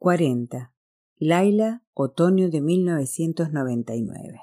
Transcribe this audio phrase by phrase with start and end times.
[0.00, 0.72] 40.
[1.16, 4.40] Laila, otoño de 1999.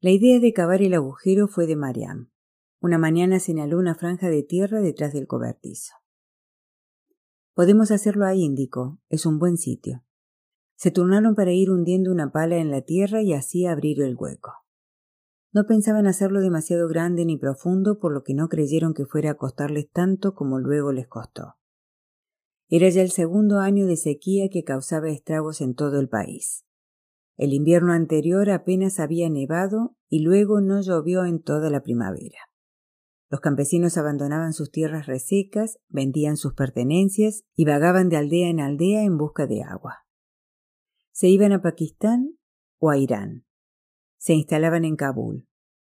[0.00, 2.30] La idea de cavar el agujero fue de Mariam.
[2.78, 5.94] Una mañana señaló una franja de tierra detrás del cobertizo.
[7.54, 9.00] Podemos hacerlo ahí, indicó.
[9.08, 10.04] Es un buen sitio.
[10.74, 14.52] Se turnaron para ir hundiendo una pala en la tierra y así abrir el hueco.
[15.52, 19.36] No pensaban hacerlo demasiado grande ni profundo, por lo que no creyeron que fuera a
[19.38, 21.54] costarles tanto como luego les costó.
[22.74, 26.64] Era ya el segundo año de sequía que causaba estragos en todo el país.
[27.36, 32.38] El invierno anterior apenas había nevado y luego no llovió en toda la primavera.
[33.28, 39.02] Los campesinos abandonaban sus tierras resecas, vendían sus pertenencias y vagaban de aldea en aldea
[39.02, 40.06] en busca de agua.
[41.10, 42.38] Se iban a Pakistán
[42.78, 43.44] o a Irán.
[44.16, 45.46] Se instalaban en Kabul,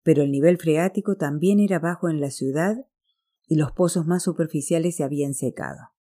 [0.04, 2.86] pero el nivel freático también era bajo en la ciudad
[3.48, 5.97] y los pozos más superficiales se habían secado.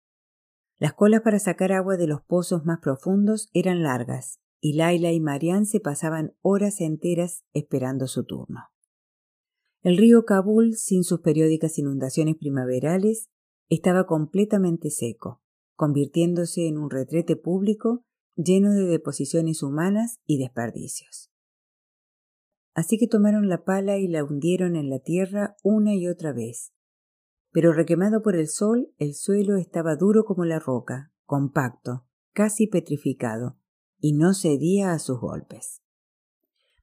[0.78, 5.20] Las colas para sacar agua de los pozos más profundos eran largas, y Laila y
[5.20, 8.60] Marianne se pasaban horas enteras esperando su turno.
[9.82, 13.28] El río Kabul, sin sus periódicas inundaciones primaverales,
[13.68, 15.42] estaba completamente seco,
[15.76, 21.30] convirtiéndose en un retrete público lleno de deposiciones humanas y desperdicios.
[22.74, 26.72] Así que tomaron la pala y la hundieron en la tierra una y otra vez,
[27.54, 33.56] pero requemado por el sol, el suelo estaba duro como la roca, compacto, casi petrificado,
[34.00, 35.80] y no cedía a sus golpes.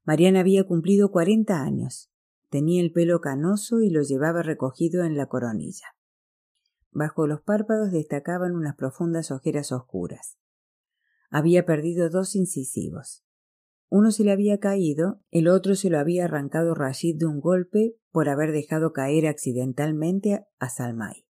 [0.06, 2.10] Mariana había cumplido cuarenta años.
[2.50, 5.88] Tenía el pelo canoso y lo llevaba recogido en la coronilla.
[6.90, 10.38] Bajo los párpados destacaban unas profundas ojeras oscuras.
[11.30, 13.26] Había perdido dos incisivos.
[13.94, 17.98] Uno se le había caído, el otro se lo había arrancado Rashid de un golpe
[18.10, 21.28] por haber dejado caer accidentalmente a Salmay.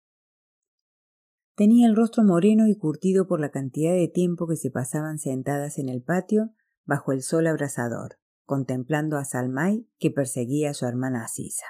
[1.55, 5.77] Tenía el rostro moreno y curtido por la cantidad de tiempo que se pasaban sentadas
[5.77, 11.25] en el patio bajo el sol abrasador, contemplando a Salmay que perseguía a su hermana
[11.25, 11.67] Asisa.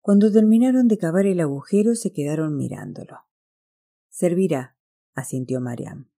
[0.00, 3.22] Cuando terminaron de cavar el agujero se quedaron mirándolo.
[4.08, 4.78] Servirá,
[5.14, 6.13] asintió Mariam.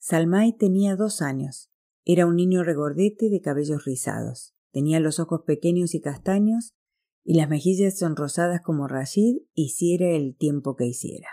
[0.00, 1.70] Salmay tenía dos años.
[2.06, 4.54] Era un niño regordete de cabellos rizados.
[4.72, 6.74] Tenía los ojos pequeños y castaños
[7.22, 11.28] y las mejillas sonrosadas como Rashid hiciera el tiempo que hiciera.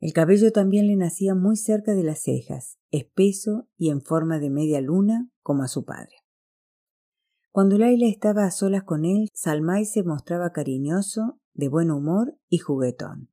[0.00, 4.50] El cabello también le nacía muy cerca de las cejas, espeso y en forma de
[4.50, 6.16] media luna como a su padre.
[7.52, 12.58] Cuando Laila estaba a solas con él, Salmay se mostraba cariñoso, de buen humor y
[12.58, 13.30] juguetón.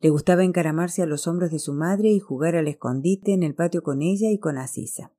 [0.00, 3.54] Le gustaba encaramarse a los hombros de su madre y jugar al escondite en el
[3.54, 5.12] patio con ella y con Asisa.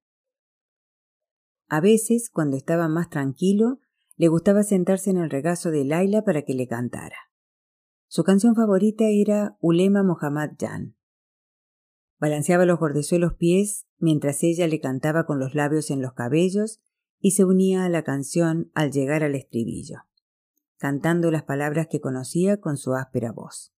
[1.68, 3.80] A veces, cuando estaba más tranquilo,
[4.16, 7.18] le gustaba sentarse en el regazo de Laila para que le cantara.
[8.08, 10.96] Su canción favorita era Ulema Mohammad Jan.
[12.20, 16.80] Balanceaba los gordezuelos pies mientras ella le cantaba con los labios en los cabellos
[17.20, 20.04] y se unía a la canción al llegar al estribillo,
[20.78, 23.74] cantando las palabras que conocía con su áspera voz.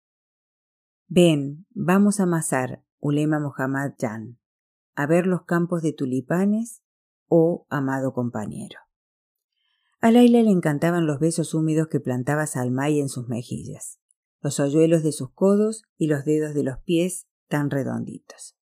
[1.12, 4.38] Ven, vamos a amasar, Ulema Mohammad Jan,
[4.94, 6.84] a ver los campos de tulipanes,
[7.26, 8.78] oh amado compañero.
[10.00, 13.98] A Laila le encantaban los besos húmedos que plantaba Salmay en sus mejillas,
[14.40, 18.56] los hoyuelos de sus codos y los dedos de los pies tan redonditos.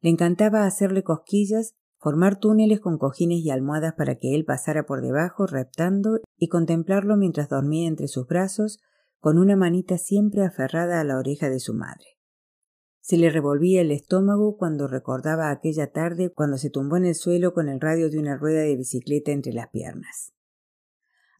[0.00, 5.02] Le encantaba hacerle cosquillas, formar túneles con cojines y almohadas para que él pasara por
[5.02, 8.80] debajo reptando y contemplarlo mientras dormía entre sus brazos
[9.24, 12.04] con una manita siempre aferrada a la oreja de su madre.
[13.00, 17.54] Se le revolvía el estómago cuando recordaba aquella tarde cuando se tumbó en el suelo
[17.54, 20.34] con el radio de una rueda de bicicleta entre las piernas.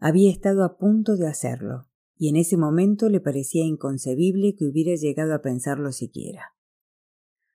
[0.01, 4.95] Había estado a punto de hacerlo, y en ese momento le parecía inconcebible que hubiera
[4.95, 6.55] llegado a pensarlo siquiera.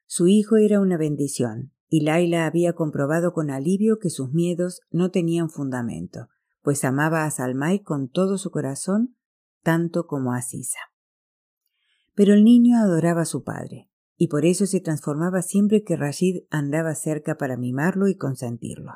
[0.06, 5.09] Su hijo era una bendición, y Laila había comprobado con alivio que sus miedos no
[5.09, 6.28] tenían fundamento,
[6.62, 9.16] pues amaba a Salmay con todo su corazón
[9.64, 10.80] tanto como a Sisa.
[12.16, 16.44] Pero el niño adoraba a su padre, y por eso se transformaba siempre que Rashid
[16.50, 18.92] andaba cerca para mimarlo y consentirlo.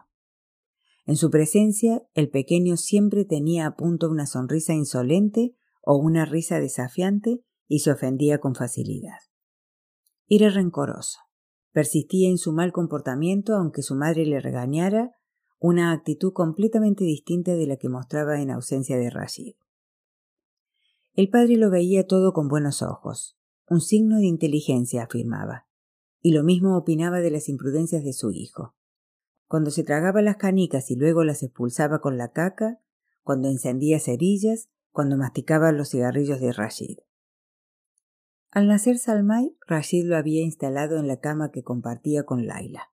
[1.06, 6.60] En su presencia, el pequeño siempre tenía a punto una sonrisa insolente o una risa
[6.60, 9.20] desafiante y se ofendía con facilidad.
[10.28, 11.20] Era rencoroso.
[11.72, 15.12] Persistía en su mal comportamiento aunque su madre le regañara,
[15.60, 19.56] una actitud completamente distinta de la que mostraba en ausencia de Rashid.
[21.15, 23.38] El padre lo veía todo con buenos ojos,
[23.69, 25.68] un signo de inteligencia, afirmaba,
[26.21, 28.75] y lo mismo opinaba de las imprudencias de su hijo.
[29.48, 32.80] Cuando se tragaba las canicas y luego las expulsaba con la caca,
[33.21, 36.98] cuando encendía cerillas, cuando masticaba los cigarrillos de Rashid.
[38.50, 42.92] Al nacer Salmay, Rashid lo había instalado en la cama que compartía con Laila.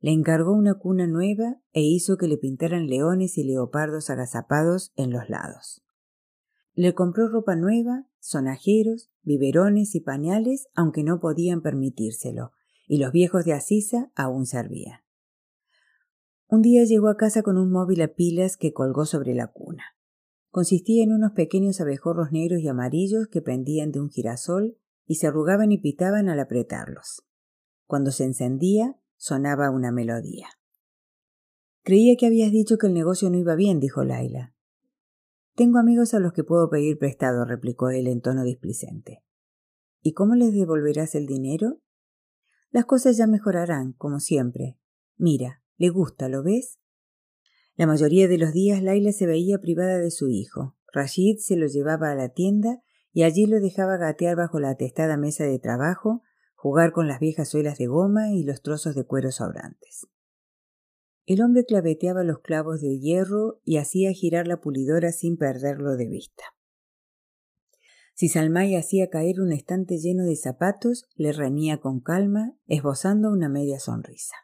[0.00, 5.10] Le encargó una cuna nueva e hizo que le pintaran leones y leopardos agazapados en
[5.10, 5.82] los lados.
[6.78, 12.52] Le compró ropa nueva, sonajeros, biberones y pañales, aunque no podían permitírselo,
[12.86, 15.00] y los viejos de Asisa aún servían.
[16.46, 19.82] Un día llegó a casa con un móvil a pilas que colgó sobre la cuna.
[20.50, 25.26] Consistía en unos pequeños abejorros negros y amarillos que pendían de un girasol y se
[25.26, 27.24] arrugaban y pitaban al apretarlos.
[27.86, 30.46] Cuando se encendía, sonaba una melodía.
[31.82, 34.54] Creía que habías dicho que el negocio no iba bien, dijo Laila.
[35.58, 39.24] Tengo amigos a los que puedo pedir prestado, replicó él en tono displicente.
[40.00, 41.80] ¿Y cómo les devolverás el dinero?
[42.70, 44.78] Las cosas ya mejorarán, como siempre.
[45.16, 46.78] Mira, le gusta, ¿lo ves?
[47.74, 50.76] La mayoría de los días Laila se veía privada de su hijo.
[50.92, 52.80] Rashid se lo llevaba a la tienda
[53.12, 56.22] y allí lo dejaba gatear bajo la atestada mesa de trabajo,
[56.54, 60.06] jugar con las viejas suelas de goma y los trozos de cuero sobrantes.
[61.28, 66.08] El hombre claveteaba los clavos de hierro y hacía girar la pulidora sin perderlo de
[66.08, 66.42] vista.
[68.14, 73.50] Si Salmay hacía caer un estante lleno de zapatos, le reñía con calma, esbozando una
[73.50, 74.36] media sonrisa.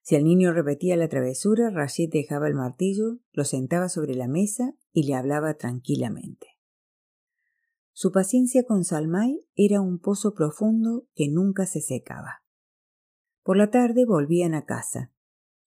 [0.00, 4.76] Si el niño repetía la travesura, Rashid dejaba el martillo, lo sentaba sobre la mesa
[4.92, 6.46] y le hablaba tranquilamente.
[7.92, 12.44] Su paciencia con Salmay era un pozo profundo que nunca se secaba.
[13.42, 15.10] Por la tarde volvían a casa.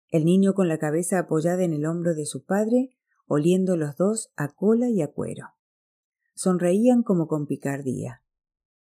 [0.09, 4.33] El niño con la cabeza apoyada en el hombro de su padre, oliendo los dos
[4.37, 5.49] a cola y a cuero.
[6.35, 8.23] Sonreían como con picardía,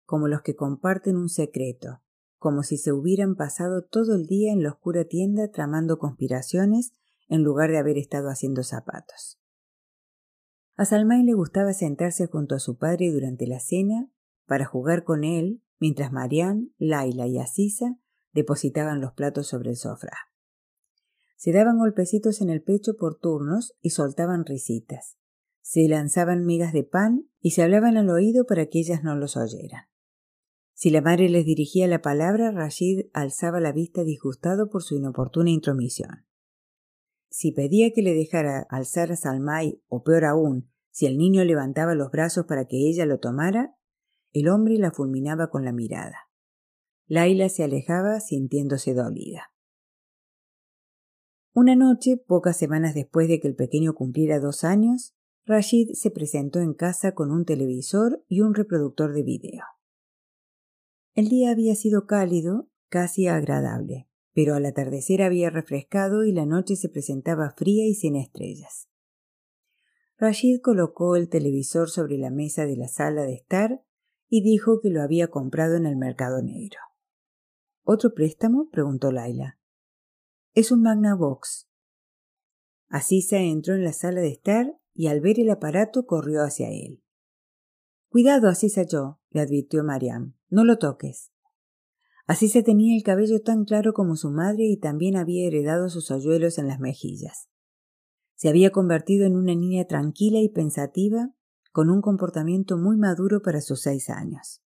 [0.04, 2.02] como los que comparten un secreto,
[2.38, 6.94] como si se hubieran pasado todo el día en la oscura tienda tramando conspiraciones
[7.28, 9.38] en lugar de haber estado haciendo zapatos.
[10.76, 14.10] A Salmay le gustaba sentarse junto a su padre durante la cena
[14.46, 17.98] para jugar con él mientras Marianne, Laila y Asisa
[18.32, 20.29] depositaban los platos sobre el sofá.
[21.40, 25.16] Se daban golpecitos en el pecho por turnos y soltaban risitas.
[25.62, 29.38] Se lanzaban migas de pan y se hablaban al oído para que ellas no los
[29.38, 29.84] oyeran.
[30.74, 35.48] Si la madre les dirigía la palabra, Rashid alzaba la vista disgustado por su inoportuna
[35.48, 36.26] intromisión.
[37.30, 41.94] Si pedía que le dejara alzar a Salmay, o peor aún, si el niño levantaba
[41.94, 43.78] los brazos para que ella lo tomara,
[44.34, 46.18] el hombre la fulminaba con la mirada.
[47.06, 49.50] Laila se alejaba sintiéndose dolida.
[51.52, 55.16] Una noche, pocas semanas después de que el pequeño cumpliera dos años,
[55.46, 59.64] Rashid se presentó en casa con un televisor y un reproductor de video.
[61.14, 66.76] El día había sido cálido, casi agradable, pero al atardecer había refrescado y la noche
[66.76, 68.88] se presentaba fría y sin estrellas.
[70.18, 73.82] Rashid colocó el televisor sobre la mesa de la sala de estar
[74.28, 76.78] y dijo que lo había comprado en el mercado negro.
[77.82, 78.68] ¿Otro préstamo?
[78.70, 79.59] preguntó Laila.
[80.52, 81.68] Es un Magnavox.
[82.88, 87.04] Asisa entró en la sala de estar y al ver el aparato corrió hacia él.
[88.08, 90.34] Cuidado, Asisa yo, le advirtió Mariam.
[90.48, 91.30] No lo toques.
[92.26, 96.10] Así se tenía el cabello tan claro como su madre y también había heredado sus
[96.10, 97.48] hoyuelos en las mejillas.
[98.34, 101.32] Se había convertido en una niña tranquila y pensativa,
[101.70, 104.62] con un comportamiento muy maduro para sus seis años.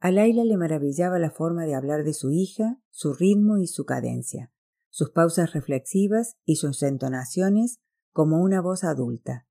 [0.00, 3.84] A Laila le maravillaba la forma de hablar de su hija, su ritmo y su
[3.84, 4.52] cadencia,
[4.92, 7.80] sus pausas reflexivas y sus entonaciones
[8.12, 9.48] como una voz adulta,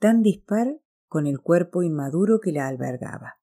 [0.00, 3.38] tan dispar con el cuerpo inmaduro que la albergaba.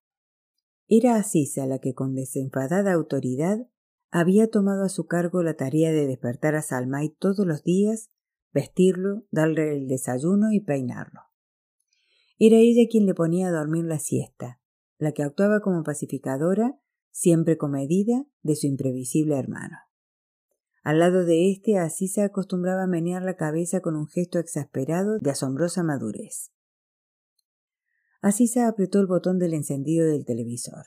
[0.90, 3.66] Era Asisa la que con desenfadada autoridad
[4.12, 8.12] había tomado a su cargo la tarea de despertar a Salmay todos los días,
[8.52, 11.22] vestirlo, darle el desayuno y peinarlo.
[12.38, 14.60] Era ella quien le ponía a dormir la siesta,
[14.98, 16.78] la que actuaba como pacificadora,
[17.10, 19.78] siempre comedida, de su imprevisible hermano.
[20.84, 25.30] Al lado de éste, Asisa acostumbraba a menear la cabeza con un gesto exasperado de
[25.30, 26.52] asombrosa madurez.
[28.22, 30.86] Asisa apretó el botón del encendido del televisor.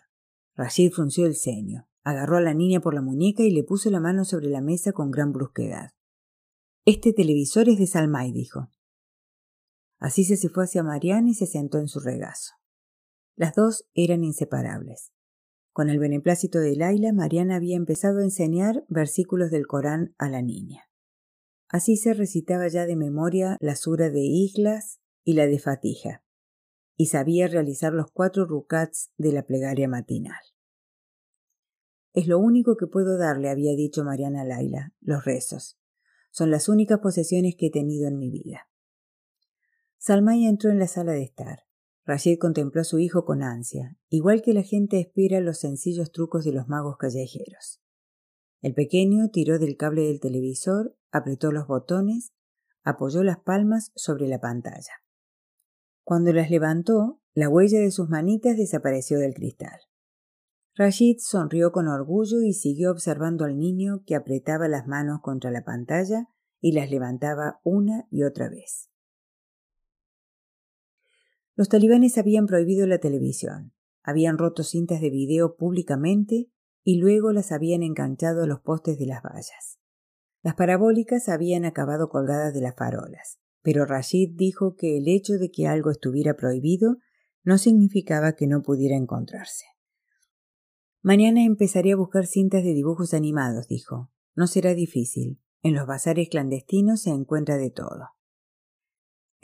[0.56, 4.00] Rashid frunció el ceño, agarró a la niña por la muñeca y le puso la
[4.00, 5.90] mano sobre la mesa con gran brusquedad.
[6.84, 8.70] Este televisor es de Salmay, dijo.
[9.98, 12.52] Asisa se fue hacia Marianne y se sentó en su regazo.
[13.36, 15.13] Las dos eran inseparables.
[15.74, 20.40] Con el beneplácito de Laila, Mariana había empezado a enseñar versículos del Corán a la
[20.40, 20.88] niña.
[21.68, 26.22] Así se recitaba ya de memoria la sura de Islas y la de Fatija
[26.96, 30.38] y sabía realizar los cuatro rukats de la plegaria matinal.
[32.12, 35.76] Es lo único que puedo darle, había dicho Mariana Laila, los rezos.
[36.30, 38.68] Son las únicas posesiones que he tenido en mi vida.
[39.98, 41.64] Salmaya entró en la sala de estar.
[42.06, 46.44] Rashid contempló a su hijo con ansia, igual que la gente espera los sencillos trucos
[46.44, 47.80] de los magos callejeros.
[48.60, 52.32] El pequeño tiró del cable del televisor, apretó los botones,
[52.82, 55.02] apoyó las palmas sobre la pantalla.
[56.02, 59.80] Cuando las levantó, la huella de sus manitas desapareció del cristal.
[60.76, 65.64] Rashid sonrió con orgullo y siguió observando al niño que apretaba las manos contra la
[65.64, 66.28] pantalla
[66.60, 68.90] y las levantaba una y otra vez.
[71.56, 76.50] Los talibanes habían prohibido la televisión, habían roto cintas de video públicamente
[76.82, 79.78] y luego las habían enganchado a los postes de las vallas.
[80.42, 85.50] Las parabólicas habían acabado colgadas de las farolas, pero Rashid dijo que el hecho de
[85.50, 86.98] que algo estuviera prohibido
[87.44, 89.64] no significaba que no pudiera encontrarse.
[91.02, 94.10] Mañana empezaré a buscar cintas de dibujos animados, dijo.
[94.34, 95.40] No será difícil.
[95.62, 98.13] En los bazares clandestinos se encuentra de todo.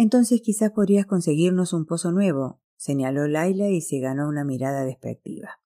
[0.03, 5.61] Entonces quizás podrías conseguirnos un pozo nuevo, señaló Laila y se ganó una mirada despectiva.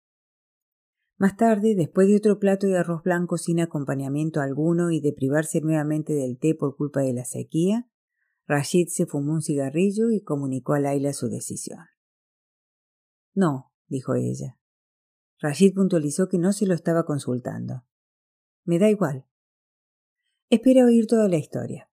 [1.18, 5.60] Más tarde, después de otro plato de arroz blanco sin acompañamiento alguno y de privarse
[5.60, 7.90] nuevamente del té por culpa de la sequía,
[8.46, 11.86] Rashid se fumó un cigarrillo y comunicó a Laila su decisión.
[13.34, 14.60] No, dijo ella.
[15.40, 17.84] Rashid puntualizó que no se lo estaba consultando.
[18.62, 19.26] Me da igual.
[20.50, 21.89] Espera oír toda la historia.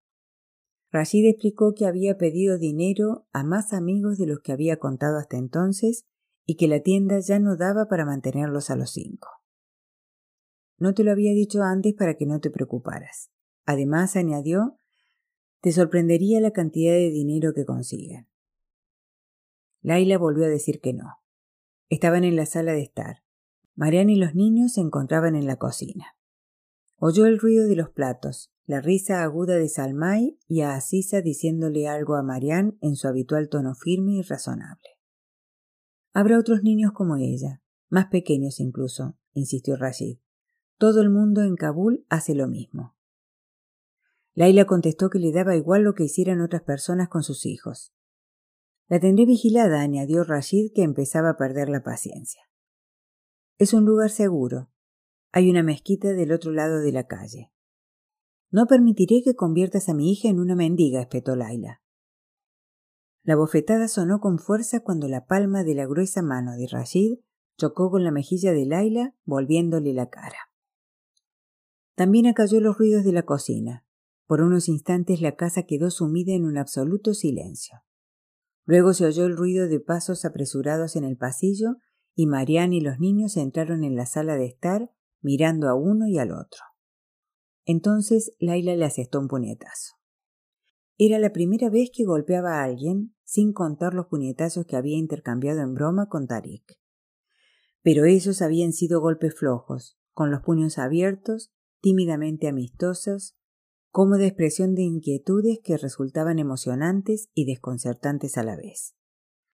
[0.91, 5.38] Rashid explicó que había pedido dinero a más amigos de los que había contado hasta
[5.38, 6.06] entonces
[6.46, 9.27] y que la tienda ya no daba para mantenerlos a los cinco.
[10.77, 13.32] No te lo había dicho antes para que no te preocuparas.
[13.65, 14.77] Además, añadió,
[15.62, 18.29] te sorprendería la cantidad de dinero que consiguen.
[19.82, 21.17] Laila volvió a decir que no.
[21.89, 23.24] Estaban en la sala de estar.
[23.75, 26.17] Marianne y los niños se encontraban en la cocina.
[26.98, 31.88] Oyó el ruido de los platos, la risa aguda de Salmay y a Asisa diciéndole
[31.88, 35.00] algo a Marianne en su habitual tono firme y razonable.
[36.14, 40.20] Habrá otros niños como ella, más pequeños incluso, insistió Rashid.
[40.78, 42.98] Todo el mundo en Kabul hace lo mismo.
[44.34, 47.94] Laila contestó que le daba igual lo que hicieran otras personas con sus hijos.
[48.90, 52.42] La tendré vigilada, añadió Rashid, que empezaba a perder la paciencia.
[53.58, 54.70] Es un lugar seguro.
[55.32, 57.54] Hay una mezquita del otro lado de la calle.
[58.50, 61.82] No permitiré que conviertas a mi hija en una mendiga, espetó Laila.
[63.24, 67.20] La bofetada sonó con fuerza cuando la palma de la gruesa mano de Rashid
[67.58, 70.38] chocó con la mejilla de Laila, volviéndole la cara.
[71.96, 73.86] También acalló los ruidos de la cocina.
[74.27, 77.82] Por unos instantes la casa quedó sumida en un absoluto silencio.
[78.66, 81.77] Luego se oyó el ruido de pasos apresurados en el pasillo
[82.16, 86.18] y Marianne y los niños entraron en la sala de estar mirando a uno y
[86.18, 86.62] al otro.
[87.70, 89.98] Entonces Laila le asestó un puñetazo.
[90.98, 95.60] Era la primera vez que golpeaba a alguien sin contar los puñetazos que había intercambiado
[95.60, 96.80] en broma con Tarik.
[97.84, 103.38] Pero esos habían sido golpes flojos, con los puños abiertos, tímidamente amistosos,
[103.90, 108.96] como de expresión de inquietudes que resultaban emocionantes y desconcertantes a la vez.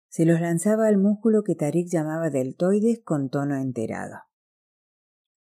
[0.08, 4.27] Se los lanzaba al músculo que Tarik llamaba deltoides con tono enterado.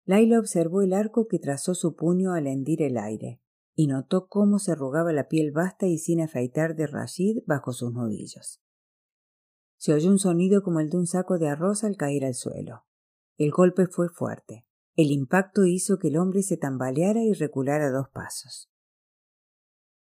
[0.05, 3.39] Laila observó el arco que trazó su puño al hendir el aire
[3.75, 7.93] y notó cómo se arrugaba la piel vasta y sin afeitar de Rashid bajo sus
[7.93, 8.61] nudillos.
[9.77, 12.85] Se oyó un sonido como el de un saco de arroz al caer al suelo.
[13.37, 14.65] El golpe fue fuerte.
[14.95, 18.69] El impacto hizo que el hombre se tambaleara y reculara dos pasos.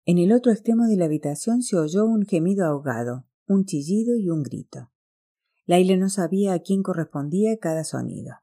[0.06, 4.30] En el otro extremo de la habitación se oyó un gemido ahogado, un chillido y
[4.30, 4.92] un grito.
[5.66, 8.36] Laila no sabía a quién correspondía cada sonido.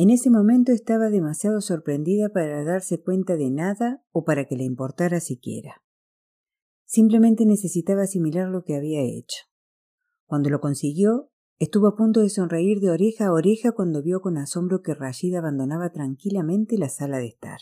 [0.00, 4.62] En ese momento estaba demasiado sorprendida para darse cuenta de nada o para que le
[4.62, 5.82] importara siquiera.
[6.84, 9.46] Simplemente necesitaba asimilar lo que había hecho.
[10.26, 14.38] Cuando lo consiguió, estuvo a punto de sonreír de oreja a oreja cuando vio con
[14.38, 17.58] asombro que Rashid abandonaba tranquilamente la sala de estar.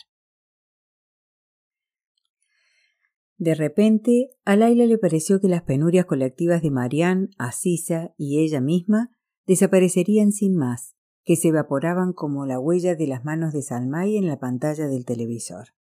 [3.37, 8.61] De repente, a Laila le pareció que las penurias colectivas de Marianne, Asisa y ella
[8.61, 9.09] misma
[9.47, 10.96] desaparecerían sin más,
[11.27, 15.03] que se evaporaban como la huella de las manos de Salmay en la pantalla del
[15.03, 15.73] televisor.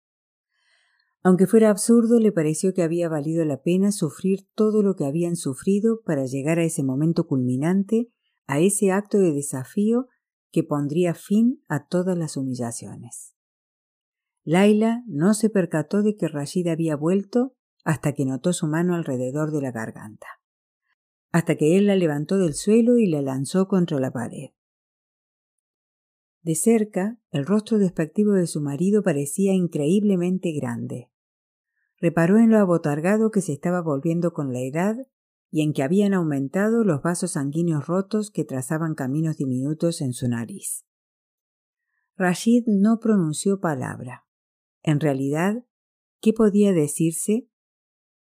[1.22, 5.36] Aunque fuera absurdo, le pareció que había valido la pena sufrir todo lo que habían
[5.36, 8.10] sufrido para llegar a ese momento culminante,
[8.48, 10.08] a ese acto de desafío
[10.50, 13.36] que pondría fin a todas las humillaciones.
[14.42, 19.52] Laila no se percató de que Rashid había vuelto hasta que notó su mano alrededor
[19.52, 20.26] de la garganta,
[21.30, 24.55] hasta que él la levantó del suelo y la lanzó contra la pared.
[26.46, 31.10] De cerca, el rostro despectivo de su marido parecía increíblemente grande.
[31.98, 34.94] Reparó en lo abotargado que se estaba volviendo con la edad
[35.50, 40.28] y en que habían aumentado los vasos sanguíneos rotos que trazaban caminos diminutos en su
[40.28, 40.86] nariz.
[42.14, 44.24] Rashid no pronunció palabra.
[44.84, 45.66] En realidad,
[46.20, 47.48] ¿qué podía decirse?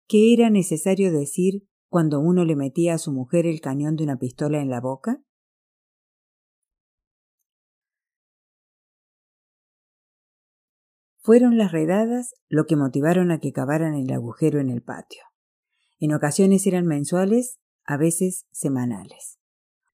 [0.08, 4.18] ¿Qué era necesario decir cuando uno le metía a su mujer el cañón de una
[4.18, 5.25] pistola en la boca?
[11.26, 15.24] Fueron las redadas lo que motivaron a que cavaran el agujero en el patio.
[15.98, 19.40] En ocasiones eran mensuales, a veces semanales.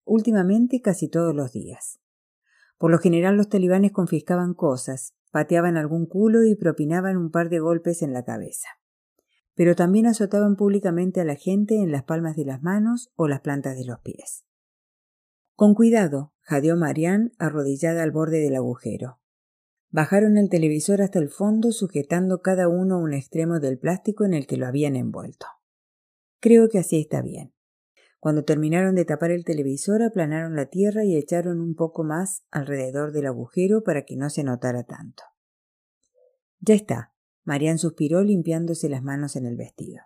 [0.04, 2.02] Últimamente casi todos los días.
[2.78, 7.60] Por lo general los talibanes confiscaban cosas, pateaban algún culo y propinaban un par de
[7.60, 8.68] golpes en la cabeza.
[9.56, 13.40] Pero también azotaban públicamente a la gente en las palmas de las manos o las
[13.40, 14.44] plantas de los pies.
[15.56, 19.21] Con cuidado, jadeó Marianne arrodillada al borde del agujero.
[19.92, 24.48] Bajaron el televisor hasta el fondo sujetando cada uno un extremo del plástico en el
[24.48, 25.48] que lo habían envuelto.
[26.40, 27.54] Creo que así está bien.
[28.22, 33.12] Cuando terminaron de tapar el televisor aplanaron la tierra y echaron un poco más alrededor
[33.12, 35.24] del agujero para que no se notara tanto.
[36.62, 37.14] Ya está.
[37.44, 40.04] Marian suspiró limpiándose las manos en el vestido.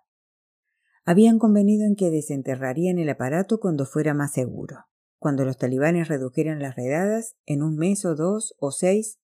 [1.04, 4.86] Habían convenido en que desenterrarían el aparato cuando fuera más seguro,
[5.20, 9.20] cuando los talibanes redujeran las redadas en un mes o dos o seis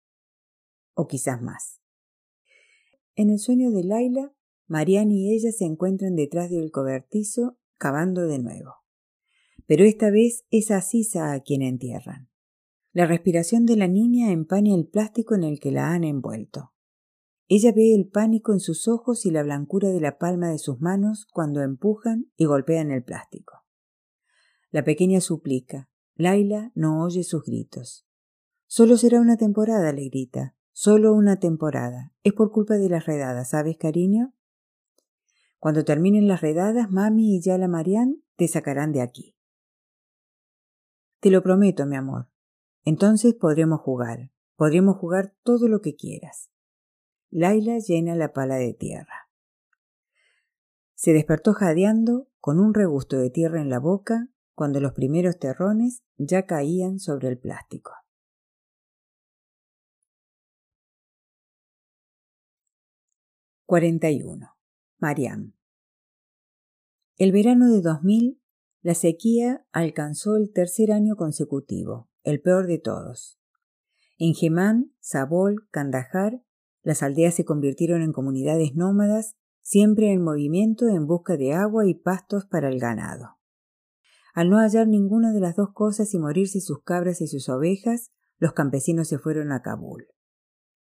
[0.97, 1.81] o quizás más.
[3.15, 4.33] En el sueño de Laila,
[4.67, 8.75] Marianne y ella se encuentran detrás del cobertizo cavando de nuevo.
[9.67, 12.29] Pero esta vez es a Sisa a quien entierran.
[12.93, 16.73] La respiración de la niña empaña el plástico en el que la han envuelto.
[17.49, 20.81] Ella ve el pánico en sus ojos y la blancura de la palma de sus
[20.81, 23.65] manos cuando empujan y golpean el plástico.
[24.71, 25.91] La pequeña suplica.
[26.15, 28.07] Laila no oye sus gritos.
[28.67, 30.56] Solo será una temporada, le grita.
[30.79, 32.13] Solo una temporada.
[32.23, 34.35] Es por culpa de las redadas, ¿sabes, cariño?
[35.59, 39.35] Cuando terminen las redadas, mami y Yala Marian te sacarán de aquí.
[41.21, 42.29] Te lo prometo, mi amor.
[42.85, 44.31] Entonces podremos jugar.
[44.55, 46.51] Podremos jugar todo lo que quieras.
[47.31, 49.31] Laila llena la pala de tierra.
[50.95, 56.03] Se despertó jadeando, con un regusto de tierra en la boca, cuando los primeros terrones
[56.19, 57.93] ya caían sobre el plástico.
[63.67, 64.47] 41.
[65.01, 65.55] Mariam.
[67.17, 68.41] El verano de 2000,
[68.81, 73.41] la sequía alcanzó el tercer año consecutivo, el peor de todos.
[74.19, 76.45] En Gemán, Sabol, Kandahar,
[76.83, 81.95] las aldeas se convirtieron en comunidades nómadas, siempre en movimiento en busca de agua y
[81.95, 83.41] pastos para el ganado.
[84.33, 88.13] Al no hallar ninguna de las dos cosas y morirse sus cabras y sus ovejas,
[88.39, 90.07] los campesinos se fueron a Kabul.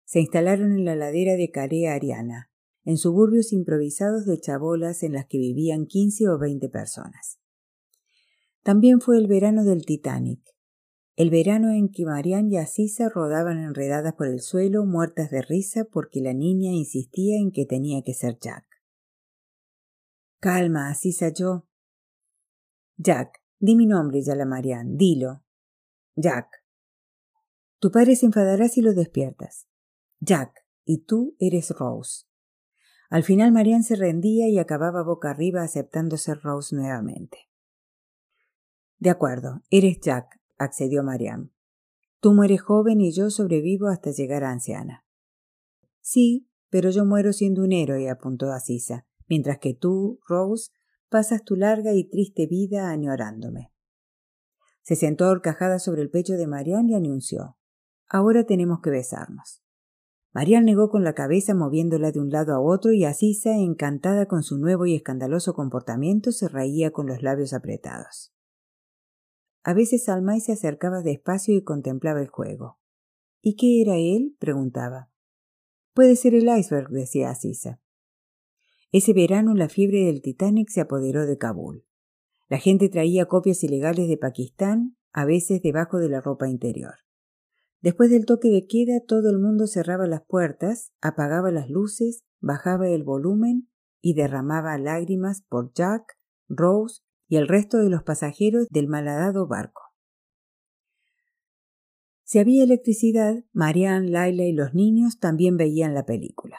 [0.05, 2.51] Se instalaron en la ladera de Carea Ariana,
[2.85, 7.40] en suburbios improvisados de chabolas en las que vivían quince o veinte personas.
[8.62, 10.40] También fue el verano del Titanic,
[11.16, 15.85] el verano en que Marianne y Asisa rodaban enredadas por el suelo, muertas de risa
[15.85, 18.64] porque la niña insistía en que tenía que ser Jack.
[20.40, 21.68] Calma, Asisa yo.
[22.97, 25.44] Jack, di mi nombre, ya la Marianne, dilo.
[26.16, 26.49] Jack.
[27.79, 29.68] Tu padre se enfadará si lo despiertas.
[30.20, 32.27] Jack, y tú eres Rose.
[33.14, 37.48] Al final Marianne se rendía y acababa boca arriba aceptando ser Rose nuevamente.
[38.98, 41.50] De acuerdo, eres Jack, accedió Marianne.
[42.18, 45.05] Tú mueres joven y yo sobrevivo hasta llegar a anciana.
[46.00, 50.72] Sí, pero yo muero siendo un héroe, apuntó Asisa, mientras que tú, Rose,
[51.09, 53.72] pasas tu larga y triste vida añorándome.
[54.83, 57.59] Se sentó horcajada sobre el pecho de Marianne y anunció
[58.09, 59.63] Ahora tenemos que besarnos.
[60.35, 64.42] Marian negó con la cabeza moviéndola de un lado a otro y Asisa, encantada con
[64.42, 68.35] su nuevo y escandaloso comportamiento, se reía con los labios apretados.
[69.62, 72.81] A veces Salmay se acercaba despacio y contemplaba el juego.
[73.42, 74.35] ¿Y qué era él?
[74.40, 75.09] preguntaba.
[75.94, 77.81] Puede ser el iceberg, decía Asisa.
[78.90, 81.87] Ese verano la fiebre del Titanic se apoderó de Kabul.
[82.49, 86.94] La gente traía copias ilegales de Pakistán, a veces debajo de la ropa interior.
[87.85, 92.88] Después del toque de queda todo el mundo cerraba las puertas, apagaba las luces, bajaba
[92.88, 93.68] el volumen
[94.01, 96.16] y derramaba lágrimas por Jack,
[96.49, 99.83] Rose y el resto de los pasajeros del malhadado barco.
[102.23, 106.57] Si había electricidad, Marianne, Laila y los niños también veían la película.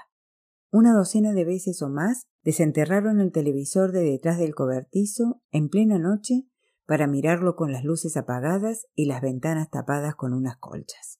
[0.69, 5.97] Una docena de veces o más desenterraron el televisor de detrás del cobertizo en plena
[5.97, 6.45] noche
[6.85, 11.14] para mirarlo con las luces apagadas y las ventanas tapadas con unas colchas.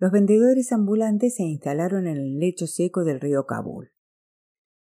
[0.00, 3.90] Los vendedores ambulantes se instalaron en el lecho seco del río Kabul.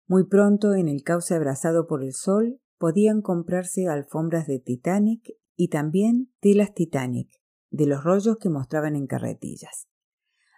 [0.08, 5.22] Muy pronto, en el cauce abrazado por el sol, podían comprarse alfombras de Titanic
[5.54, 7.30] y también telas Titanic,
[7.70, 9.88] de los rollos que mostraban en carretillas.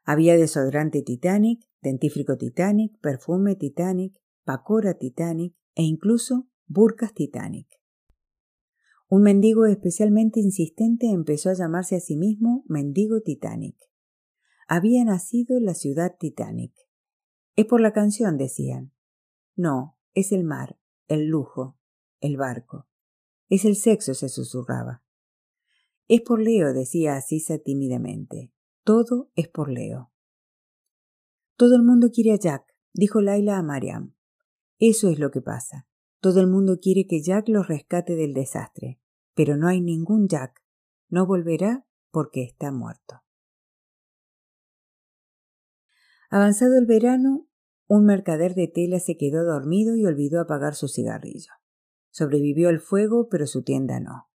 [0.05, 4.15] Había desodorante Titanic, dentífrico Titanic, perfume Titanic,
[4.45, 7.69] pacora Titanic e incluso burcas Titanic.
[9.09, 13.77] Un mendigo especialmente insistente empezó a llamarse a sí mismo Mendigo Titanic.
[14.69, 16.75] Había nacido la ciudad Titanic.
[17.55, 18.93] Es por la canción, decían.
[19.55, 21.79] No, es el mar, el lujo,
[22.21, 22.89] el barco.
[23.49, 25.05] Es el sexo, se susurraba.
[26.09, 28.53] Es por Leo, decía Asisa tímidamente.
[28.83, 30.11] Todo es por Leo.
[31.57, 34.15] Todo el mundo quiere a Jack, dijo Laila a Mariam.
[34.81, 35.87] Eso es lo que pasa.
[36.21, 39.01] Todo el mundo quiere que Jack los rescate del desastre,
[39.35, 40.61] pero no hay ningún Jack.
[41.09, 43.23] No volverá porque está muerto.
[46.31, 47.49] Avanzado el verano,
[47.89, 51.53] un mercader de tela se quedó dormido y olvidó apagar su cigarrillo.
[52.11, 54.29] Sobrevivió al fuego, pero su tienda no.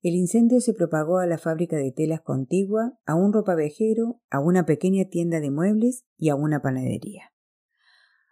[0.00, 4.64] El incendio se propagó a la fábrica de telas contigua, a un ropavejero, a una
[4.64, 7.32] pequeña tienda de muebles y a una panadería.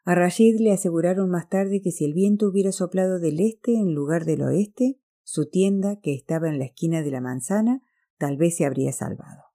[0.04, 3.92] A Rashid le aseguraron más tarde que si el viento hubiera soplado del este en
[3.92, 7.82] lugar del oeste, su tienda, que estaba en la esquina de la manzana,
[8.16, 9.45] tal vez se habría salvado.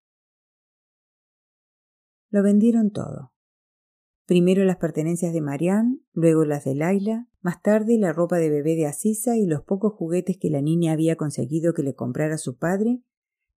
[2.32, 3.34] Lo vendieron todo.
[4.26, 8.76] Primero las pertenencias de Marianne, luego las de Laila, más tarde la ropa de bebé
[8.76, 12.58] de Asisa y los pocos juguetes que la niña había conseguido que le comprara su
[12.58, 13.04] padre,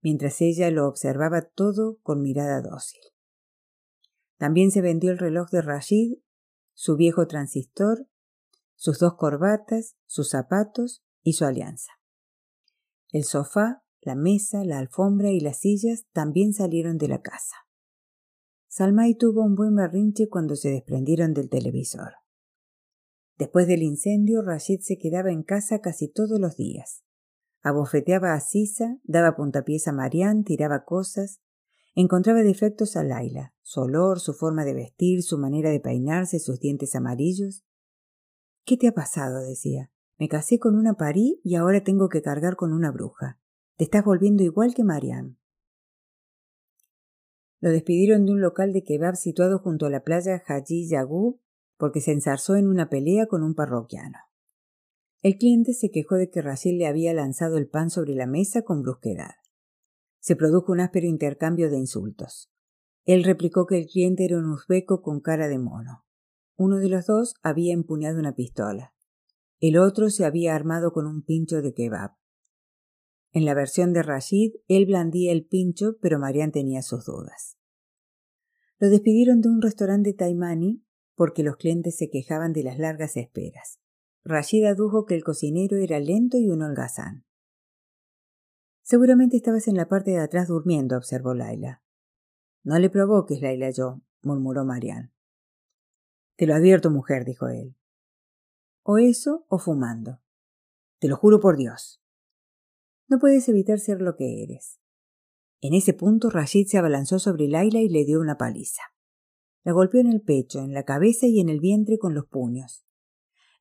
[0.02, 3.00] mientras ella lo observaba todo con mirada dócil.
[4.38, 6.14] También se vendió el reloj de Rashid,
[6.72, 8.08] su viejo transistor,
[8.74, 11.92] sus dos corbatas, sus zapatos y su alianza.
[13.12, 17.63] El sofá, la mesa, la alfombra y las sillas también salieron de la casa.
[18.76, 22.14] Salmay tuvo un buen berrinche cuando se desprendieron del televisor.
[23.38, 27.04] Después del incendio, Rashid se quedaba en casa casi todos los días.
[27.62, 31.40] Abofeteaba a Sisa, daba puntapiés a Marianne, tiraba cosas,
[31.94, 36.58] encontraba defectos a Laila, su olor, su forma de vestir, su manera de peinarse, sus
[36.58, 37.64] dientes amarillos.
[38.64, 39.38] ¿Qué te ha pasado?
[39.38, 39.92] decía.
[40.18, 43.38] Me casé con una parí y ahora tengo que cargar con una bruja.
[43.76, 45.36] Te estás volviendo igual que Marianne.
[47.64, 51.40] Lo despidieron de un local de kebab situado junto a la playa Haji Yagu
[51.78, 54.18] porque se ensarzó en una pelea con un parroquiano.
[55.22, 58.60] El cliente se quejó de que Rachel le había lanzado el pan sobre la mesa
[58.60, 59.36] con brusquedad.
[60.20, 62.52] Se produjo un áspero intercambio de insultos.
[63.06, 66.04] Él replicó que el cliente era un uzbeco con cara de mono.
[66.56, 68.92] Uno de los dos había empuñado una pistola.
[69.58, 72.10] El otro se había armado con un pincho de kebab.
[73.34, 77.58] En la versión de Rashid, él blandía el pincho, pero Marian tenía sus dudas.
[78.78, 80.84] Lo despidieron de un restaurante taimani
[81.16, 83.80] porque los clientes se quejaban de las largas esperas.
[84.22, 87.24] Rashid adujo que el cocinero era lento y un holgazán.
[88.82, 91.82] Seguramente estabas en la parte de atrás durmiendo, observó Laila.
[92.62, 95.12] No le provoques, Laila yo, murmuró Marian.
[96.36, 97.74] Te lo advierto, mujer, dijo él.
[98.84, 100.20] O eso o fumando.
[101.00, 102.03] Te lo juro por Dios.
[103.08, 104.80] No puedes evitar ser lo que eres.
[105.60, 108.82] En ese punto Rashid se abalanzó sobre Laila y le dio una paliza.
[109.62, 112.84] La golpeó en el pecho, en la cabeza y en el vientre con los puños.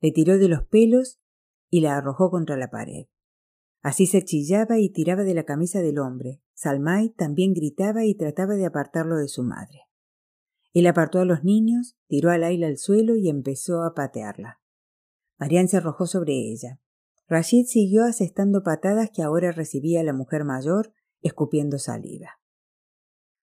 [0.01, 1.21] Le tiró de los pelos
[1.69, 3.05] y la arrojó contra la pared.
[3.81, 6.41] Así se chillaba y tiraba de la camisa del hombre.
[6.53, 9.81] Salmay también gritaba y trataba de apartarlo de su madre.
[10.73, 14.59] Él apartó a los niños, tiró a Laila al suelo y empezó a patearla.
[15.37, 16.79] Marian se arrojó sobre ella.
[17.27, 22.39] Rashid siguió asestando patadas que ahora recibía la mujer mayor, escupiendo saliva.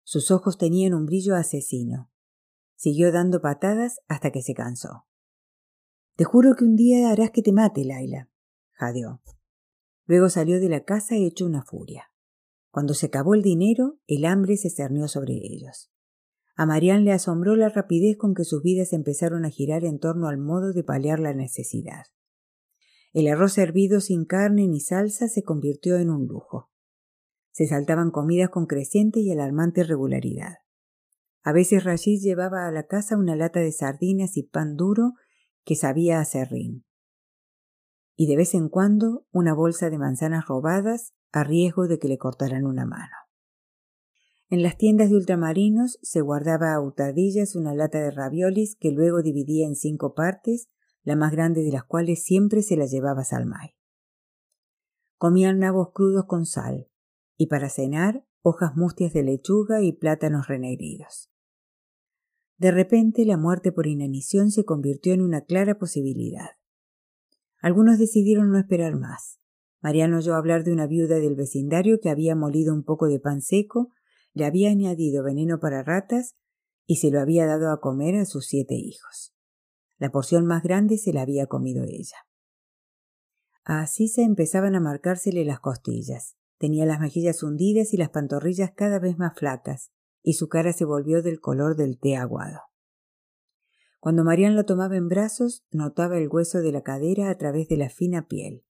[0.03, 2.11] Sus ojos tenían un brillo asesino.
[2.77, 5.07] Siguió dando patadas hasta que se cansó.
[6.15, 8.31] Te juro que un día harás que te mate, Laila,
[8.73, 9.21] jadeó.
[10.07, 12.13] Luego salió de la casa hecho una furia.
[12.71, 15.91] Cuando se acabó el dinero, el hambre se cernió sobre ellos.
[16.55, 20.29] A Marian le asombró la rapidez con que sus vidas empezaron a girar en torno
[20.29, 22.05] al modo de paliar la necesidad.
[23.17, 26.69] El arroz servido sin carne ni salsa se convirtió en un lujo.
[27.51, 30.57] Se saltaban comidas con creciente y alarmante regularidad.
[31.43, 35.15] A veces Rashid llevaba a la casa una lata de sardinas y pan duro
[35.65, 36.85] que sabía a serrín.
[38.17, 42.19] Y de vez en cuando una bolsa de manzanas robadas a riesgo de que le
[42.19, 43.17] cortaran una mano.
[44.51, 49.23] En las tiendas de ultramarinos se guardaba a hurtadillas una lata de raviolis que luego
[49.23, 50.69] dividía en cinco partes
[51.07, 53.77] la más grande de las cuales siempre se la llevaba Salmay.
[55.19, 56.89] Comían nabos crudos con sal,
[57.37, 61.31] y para cenar hojas mustias de lechuga y plátanos renegridos.
[62.59, 66.51] De repente la muerte por inanición se convirtió en una clara posibilidad.
[67.61, 69.39] Algunos decidieron no esperar más.
[69.81, 73.43] Mariano oyó hablar de una viuda del vecindario que había molido un poco de pan
[73.43, 73.93] seco,
[74.33, 76.35] le había añadido veneno para ratas
[76.85, 79.36] y se lo había dado a comer a sus siete hijos.
[79.99, 82.17] La porción más grande se la había comido ella.
[83.65, 86.37] A se empezaban a marcársele las costillas.
[86.59, 89.91] Tenía las mejillas hundidas y las pantorrillas cada vez más flacas,
[90.23, 92.61] y su cara se volvió del color del té aguado.
[94.01, 97.77] Cuando Marian lo tomaba en brazos, notaba el hueso de la cadera a través de
[97.77, 98.65] la fina piel.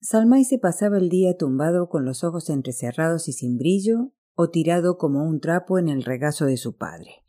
[0.00, 4.98] Salmay se pasaba el día tumbado con los ojos entrecerrados y sin brillo, o tirado
[4.98, 7.25] como un trapo en el regazo de su padre.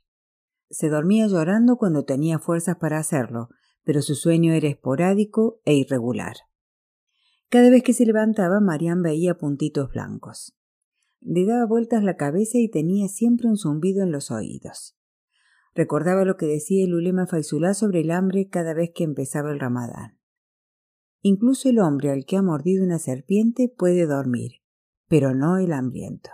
[0.70, 3.50] Se dormía llorando cuando tenía fuerzas para hacerlo,
[3.84, 6.36] pero su sueño era esporádico e irregular.
[7.50, 10.58] Cada vez que se levantaba, Marian veía puntitos blancos.
[11.22, 14.98] Le daba vueltas la cabeza y tenía siempre un zumbido en los oídos.
[15.74, 19.60] Recordaba lo que decía el ulema Faisulá sobre el hambre cada vez que empezaba el
[19.60, 20.20] ramadán.
[21.22, 24.62] Incluso el hombre al que ha mordido una serpiente puede dormir,
[25.08, 26.32] pero no el hambriento.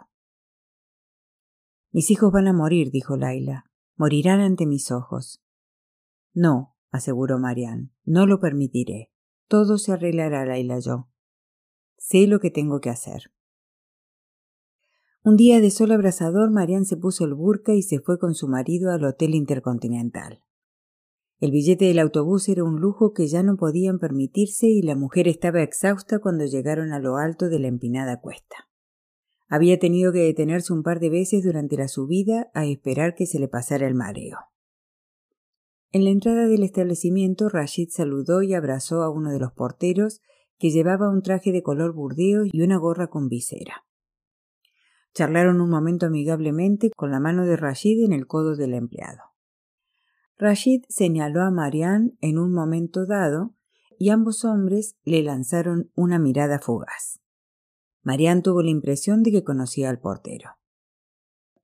[1.91, 3.69] Mis hijos van a morir, dijo Laila.
[3.95, 5.43] Morirán ante mis ojos.
[6.33, 9.11] No, aseguró Marian, no lo permitiré.
[9.47, 11.09] Todo se arreglará, Laila yo.
[11.97, 13.31] Sé lo que tengo que hacer.
[15.23, 18.47] Un día de sol abrasador, Marian se puso el burka y se fue con su
[18.47, 20.43] marido al Hotel Intercontinental.
[21.39, 25.27] El billete del autobús era un lujo que ya no podían permitirse y la mujer
[25.27, 28.69] estaba exhausta cuando llegaron a lo alto de la empinada cuesta.
[29.53, 33.37] Había tenido que detenerse un par de veces durante la subida a esperar que se
[33.37, 34.39] le pasara el mareo.
[35.91, 40.21] En la entrada del establecimiento, Rashid saludó y abrazó a uno de los porteros
[40.57, 43.85] que llevaba un traje de color burdeo y una gorra con visera.
[45.13, 49.21] Charlaron un momento amigablemente con la mano de Rashid en el codo del empleado.
[50.39, 53.53] Rashid señaló a Marianne en un momento dado
[53.99, 57.22] y ambos hombres le lanzaron una mirada fugaz.
[58.03, 60.51] Marianne tuvo la impresión de que conocía al portero.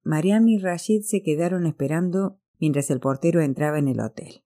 [0.03, 4.43] Marianne y Rashid se quedaron esperando mientras el portero entraba en el hotel.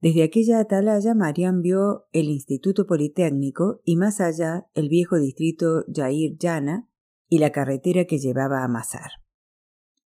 [0.00, 6.36] Desde aquella atalaya, Marianne vio el Instituto Politécnico y más allá el viejo distrito Jair
[6.36, 6.90] Yana
[7.28, 9.10] y la carretera que llevaba a Mazar.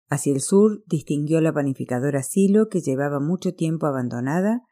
[0.08, 4.62] Hacia el sur distinguió la panificadora Silo que llevaba mucho tiempo abandonada,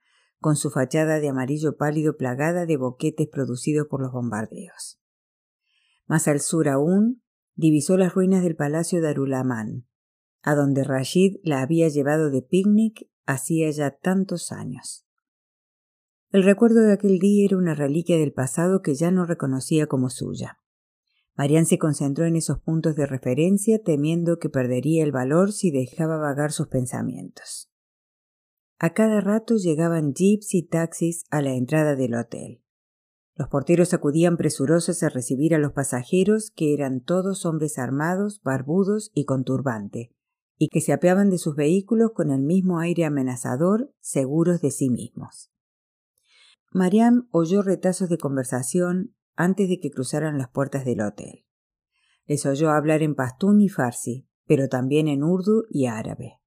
[0.40, 5.01] con su fachada de amarillo pálido plagada de boquetes producidos por los bombardeos.
[6.12, 7.22] Más al sur aún,
[7.54, 9.86] divisó las ruinas del palacio de Arulamán,
[10.42, 15.06] a donde Rashid la había llevado de picnic hacía ya tantos años.
[16.28, 20.10] El recuerdo de aquel día era una reliquia del pasado que ya no reconocía como
[20.10, 20.58] suya.
[21.34, 26.18] Marian se concentró en esos puntos de referencia temiendo que perdería el valor si dejaba
[26.18, 27.70] vagar sus pensamientos.
[28.78, 32.61] A cada rato llegaban jeeps y taxis a la entrada del hotel.
[33.34, 39.10] Los porteros acudían presurosos a recibir a los pasajeros, que eran todos hombres armados, barbudos
[39.14, 40.14] y con turbante,
[40.58, 44.90] y que se apeaban de sus vehículos con el mismo aire amenazador, seguros de sí
[44.90, 45.50] mismos.
[46.72, 51.46] Mariam oyó retazos de conversación antes de que cruzaran las puertas del hotel.
[52.26, 56.38] Les oyó hablar en pastún y farsi, pero también en urdu y árabe.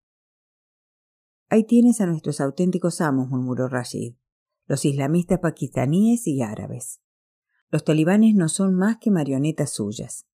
[1.49, 4.15] Ahí tienes a nuestros auténticos amos, murmuró Rashid
[4.67, 7.01] los islamistas pakistaníes y árabes.
[7.69, 10.25] Los talibanes no son más que marionetas suyas.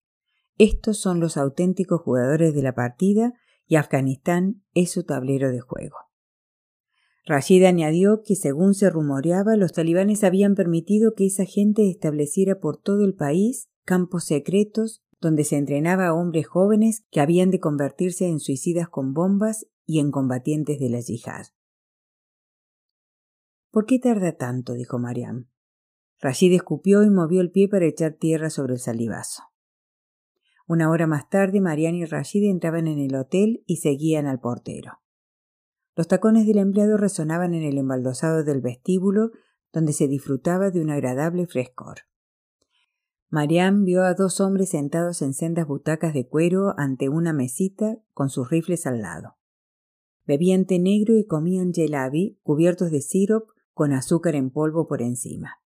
[0.58, 3.34] Estos son los auténticos jugadores de la partida
[3.66, 5.98] y Afganistán es su tablero de juego.
[7.26, 12.78] Rashid añadió que, según se rumoreaba, los talibanes habían permitido que esa gente estableciera por
[12.78, 18.28] todo el país campos secretos donde se entrenaba a hombres jóvenes que habían de convertirse
[18.28, 21.46] en suicidas con bombas y en combatientes de la yihad.
[23.72, 24.74] ¿Por qué tarda tanto?
[24.74, 25.48] dijo Mariam.
[26.20, 29.44] Rashid escupió y movió el pie para echar tierra sobre el salivazo.
[30.68, 35.00] Una hora más tarde, Marian y Rashid entraban en el hotel y seguían al portero.
[35.96, 39.32] Los tacones del empleado resonaban en el embaldosado del vestíbulo,
[39.74, 42.00] donde se disfrutaba de un agradable frescor.
[43.30, 48.30] Mariam vio a dos hombres sentados en sendas butacas de cuero ante una mesita con
[48.30, 49.38] sus rifles al lado.
[50.26, 55.62] Bebían té negro y comían gelabi cubiertos de sirop con azúcar en polvo por encima.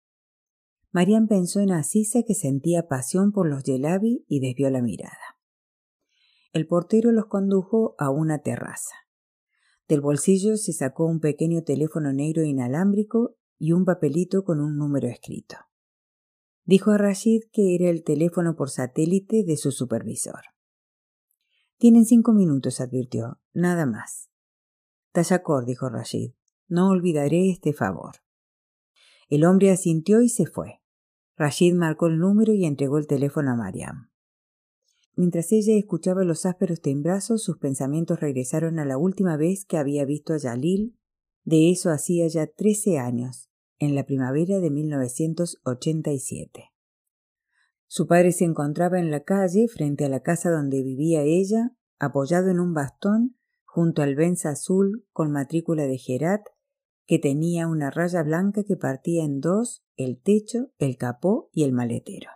[0.92, 5.38] Marian pensó en Asisa que sentía pasión por los yelabi y desvió la mirada.
[6.52, 8.94] El portero los condujo a una terraza.
[9.88, 15.08] Del bolsillo se sacó un pequeño teléfono negro inalámbrico y un papelito con un número
[15.08, 15.56] escrito.
[16.64, 20.42] Dijo a Rashid que era el teléfono por satélite de su supervisor.
[21.76, 24.30] Tienen cinco minutos, advirtió, nada más.
[25.12, 26.34] Tallacor, dijo Rashid.
[26.68, 28.16] No olvidaré este favor.
[29.28, 30.80] El hombre asintió y se fue.
[31.36, 34.10] Rashid marcó el número y entregó el teléfono a Mariam.
[35.16, 40.04] Mientras ella escuchaba los ásperos timbrazos, sus pensamientos regresaron a la última vez que había
[40.04, 40.98] visto a Yalil,
[41.44, 46.70] de eso hacía ya trece años, en la primavera de 1987.
[47.86, 52.50] Su padre se encontraba en la calle frente a la casa donde vivía ella, apoyado
[52.50, 56.42] en un bastón junto al Benz azul con matrícula de Gerat,
[57.06, 61.72] que tenía una raya blanca que partía en dos el techo, el capó y el
[61.72, 62.30] maletero.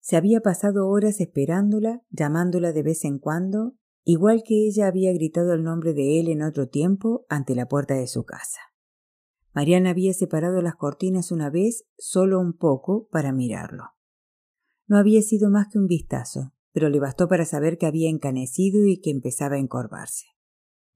[0.00, 5.52] Se había pasado horas esperándola, llamándola de vez en cuando, igual que ella había gritado
[5.52, 8.60] el nombre de él en otro tiempo ante la puerta de su casa.
[9.52, 13.84] Mariana había separado las cortinas una vez, solo un poco, para mirarlo.
[14.86, 18.86] No había sido más que un vistazo, pero le bastó para saber que había encanecido
[18.86, 20.35] y que empezaba a encorvarse.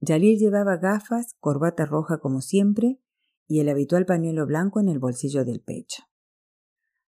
[0.01, 2.99] Yalil llevaba gafas, corbata roja como siempre,
[3.47, 6.03] y el habitual pañuelo blanco en el bolsillo del pecho.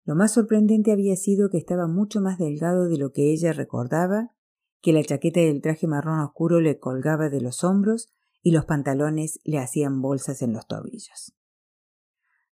[0.04, 4.34] Lo más sorprendente había sido que estaba mucho más delgado de lo que ella recordaba,
[4.80, 8.10] que la chaqueta del traje marrón oscuro le colgaba de los hombros
[8.42, 11.34] y los pantalones le hacían bolsas en los tobillos.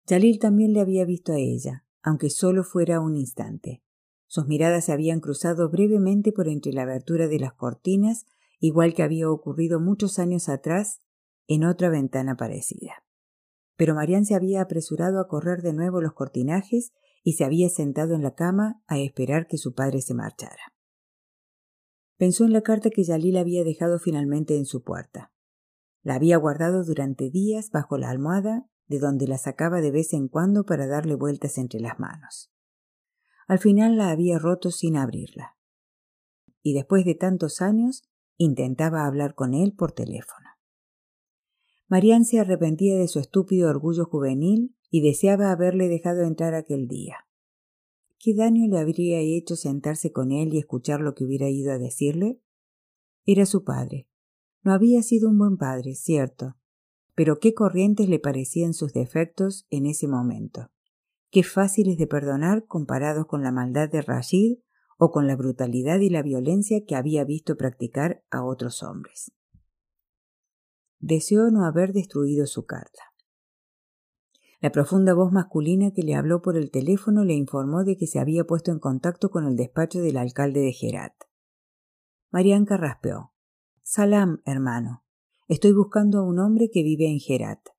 [0.06, 3.82] Yalil también le había visto a ella, aunque solo fuera un instante.
[4.26, 8.26] Sus miradas se habían cruzado brevemente por entre la abertura de las cortinas,
[8.60, 11.00] igual que había ocurrido muchos años atrás
[11.48, 13.04] en otra ventana parecida.
[13.76, 16.92] Pero Marian se había apresurado a correr de nuevo los cortinajes
[17.24, 20.74] y se había sentado en la cama a esperar que su padre se marchara.
[22.16, 25.32] Pensó en la carta que Yalil había dejado finalmente en su puerta.
[26.02, 30.28] La había guardado durante días bajo la almohada, de donde la sacaba de vez en
[30.28, 32.50] cuando para darle vueltas entre las manos.
[33.46, 35.56] Al final la había roto sin abrirla.
[36.62, 38.02] Y después de tantos años
[38.44, 40.48] intentaba hablar con él por teléfono.
[41.88, 47.16] Marian se arrepentía de su estúpido orgullo juvenil y deseaba haberle dejado entrar aquel día.
[48.18, 51.78] ¿Qué daño le habría hecho sentarse con él y escuchar lo que hubiera ido a
[51.78, 52.40] decirle?
[53.24, 54.08] Era su padre.
[54.62, 56.56] No había sido un buen padre, cierto,
[57.14, 60.70] pero qué corrientes le parecían sus defectos en ese momento
[61.30, 64.58] qué fáciles de perdonar comparados con la maldad de Rashid
[65.02, 69.32] o con la brutalidad y la violencia que había visto practicar a otros hombres.
[70.98, 73.04] Deseó no haber destruido su carta.
[74.60, 78.18] La profunda voz masculina que le habló por el teléfono le informó de que se
[78.18, 81.14] había puesto en contacto con el despacho del alcalde de Gerat.
[82.30, 83.32] Marian carraspeó.
[83.82, 85.02] Salam, hermano.
[85.48, 87.70] Estoy buscando a un hombre que vive en Gerat,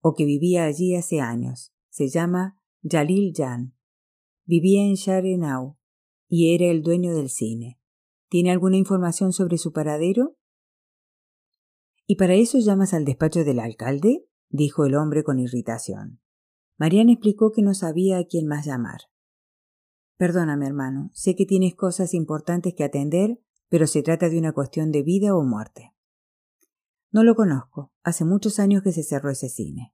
[0.00, 1.74] o que vivía allí hace años.
[1.90, 3.74] Se llama Jalil Jan.
[4.46, 5.76] Vivía en Sharenau
[6.34, 7.78] y era el dueño del cine.
[8.30, 10.38] ¿Tiene alguna información sobre su paradero?
[12.06, 14.26] ¿Y para eso llamas al despacho del alcalde?
[14.48, 16.22] dijo el hombre con irritación.
[16.78, 19.02] Marian explicó que no sabía a quién más llamar.
[20.16, 24.90] Perdóname, hermano, sé que tienes cosas importantes que atender, pero se trata de una cuestión
[24.90, 25.92] de vida o muerte.
[27.10, 27.92] No lo conozco.
[28.04, 29.92] Hace muchos años que se cerró ese cine.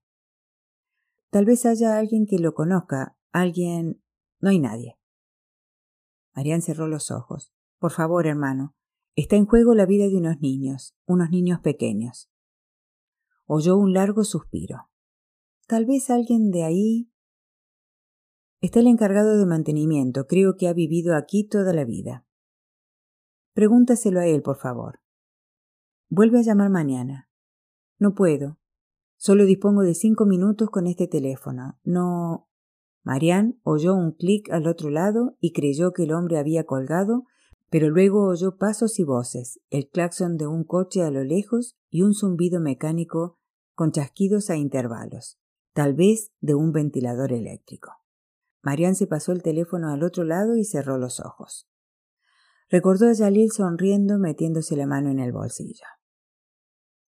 [1.31, 4.05] Tal vez haya alguien que lo conozca, alguien...
[4.39, 4.98] No hay nadie.
[6.39, 7.53] Marian cerró los ojos.
[7.81, 8.77] Por favor, hermano,
[9.17, 12.31] está en juego la vida de unos niños, unos niños pequeños.
[13.45, 14.89] Oyó un largo suspiro.
[15.67, 17.11] Tal vez alguien de ahí.
[18.61, 20.29] Está el encargado de mantenimiento.
[20.29, 22.25] Creo que ha vivido aquí toda la vida.
[23.53, 25.01] Pregúntaselo a él, por favor.
[26.09, 27.29] Vuelve a llamar mañana.
[27.99, 28.61] No puedo.
[29.17, 31.81] Solo dispongo de cinco minutos con este teléfono.
[31.83, 32.48] No.
[33.03, 37.25] Marianne oyó un clic al otro lado y creyó que el hombre había colgado,
[37.71, 42.03] pero luego oyó pasos y voces, el claxon de un coche a lo lejos y
[42.03, 43.39] un zumbido mecánico
[43.75, 45.39] con chasquidos a intervalos,
[45.73, 47.93] tal vez de un ventilador eléctrico.
[48.63, 51.69] Marianne se pasó el teléfono al otro lado y cerró los ojos.
[52.69, 55.87] Recordó a Yalil sonriendo metiéndose la mano en el bolsillo.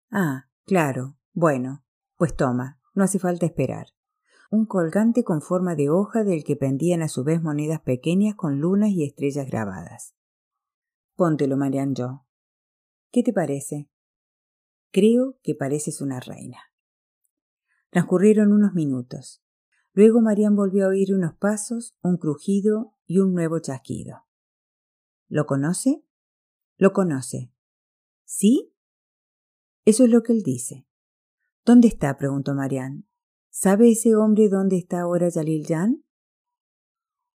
[0.09, 1.83] Ah, claro, bueno,
[2.17, 3.87] pues toma, no hace falta esperar.
[4.53, 8.59] Un colgante con forma de hoja del que pendían a su vez monedas pequeñas con
[8.61, 10.13] lunas y estrellas grabadas.
[11.15, 12.27] Póntelo, Marian yo.
[13.11, 13.89] ¿Qué te parece?
[14.91, 16.59] Creo que pareces una reina.
[17.89, 19.43] Transcurrieron unos minutos.
[19.91, 24.27] Luego Marian volvió a oír unos pasos, un crujido y un nuevo chasquido.
[25.29, 26.05] ¿Lo conoce?
[26.77, 27.51] Lo conoce.
[28.23, 28.71] ¿Sí?
[29.83, 30.85] Eso es lo que él dice.
[31.65, 32.15] ¿Dónde está?
[32.17, 33.05] preguntó Marianne.
[33.55, 36.03] ¿Sabe ese hombre dónde está ahora Yalil Jan?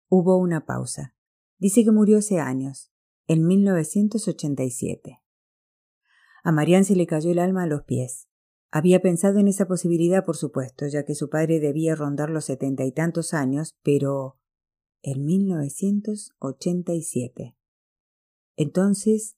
[0.08, 1.14] Hubo una pausa.
[1.58, 2.90] Dice que murió hace años,
[3.28, 5.22] en 1987.
[6.42, 8.30] A Marianne se le cayó el alma a los pies.
[8.72, 12.86] Había pensado en esa posibilidad, por supuesto, ya que su padre debía rondar los setenta
[12.86, 14.40] y tantos años, pero
[15.02, 17.58] en 1987.
[18.56, 19.36] Entonces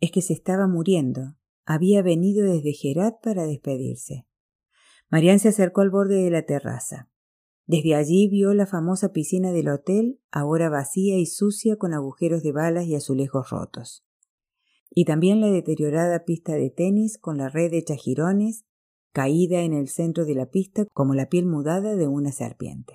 [0.00, 1.36] es que se estaba muriendo.
[1.66, 4.26] Había venido desde Gerat para despedirse.
[5.10, 7.08] Marianne se acercó al borde de la terraza.
[7.66, 12.52] Desde allí vio la famosa piscina del hotel, ahora vacía y sucia con agujeros de
[12.52, 14.06] balas y azulejos rotos
[14.98, 18.64] y también la deteriorada pista de tenis con la red hecha jirones,
[19.12, 22.94] caída en el centro de la pista como la piel mudada de una serpiente.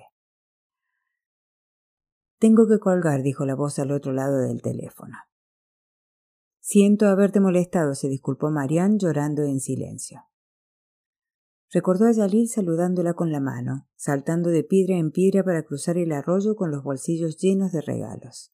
[2.40, 5.16] Tengo que colgar, dijo la voz al otro lado del teléfono.
[6.58, 10.22] Siento haberte molestado, se disculpó Marianne llorando en silencio.
[11.72, 16.12] Recordó a Yalil saludándola con la mano, saltando de piedra en piedra para cruzar el
[16.12, 18.52] arroyo con los bolsillos llenos de regalos.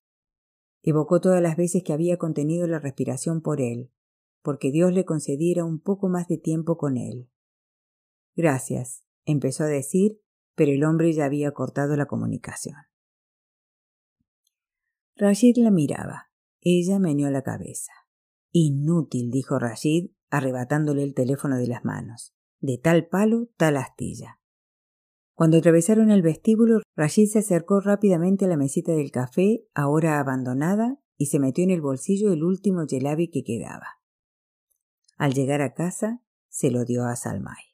[0.83, 3.91] Evocó todas las veces que había contenido la respiración por él,
[4.41, 7.29] porque Dios le concediera un poco más de tiempo con él.
[8.37, 10.21] Gracias, empezó a decir,
[10.55, 12.77] pero el hombre ya había cortado la comunicación.
[15.17, 16.31] Rashid la miraba.
[16.61, 17.93] Ella meneó la cabeza.
[18.53, 22.38] Inútil, dijo Rashid, arrebatándole el teléfono de las manos.
[22.61, 24.41] De tal palo, tal astilla.
[25.35, 30.99] Cuando atravesaron el vestíbulo, Rashid se acercó rápidamente a la mesita del café, ahora abandonada,
[31.17, 34.01] y se metió en el bolsillo el último gelabi que quedaba.
[35.17, 37.68] Al llegar a casa, se lo dio a Salmay.